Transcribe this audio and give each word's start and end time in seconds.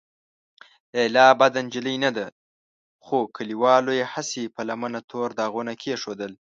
لیلا 0.93 1.25
بده 1.39 1.59
نجلۍ 1.65 1.97
نه 2.05 2.11
ده، 2.17 2.27
خو 3.05 3.17
کليوالو 3.35 3.91
یې 3.99 4.05
هسې 4.13 4.43
په 4.55 4.61
لمنه 4.69 4.99
تور 5.09 5.29
داغونه 5.39 5.73
کېښودل. 5.81 6.31